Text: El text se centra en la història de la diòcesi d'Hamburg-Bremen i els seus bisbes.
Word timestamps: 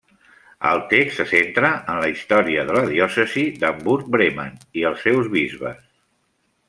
El 0.67 0.79
text 0.93 1.13
se 1.19 1.25
centra 1.31 1.69
en 1.93 1.99
la 2.03 2.09
història 2.13 2.63
de 2.71 2.75
la 2.79 2.83
diòcesi 2.93 3.43
d'Hamburg-Bremen 3.65 4.59
i 4.81 4.87
els 4.93 5.05
seus 5.09 5.31
bisbes. 5.37 5.85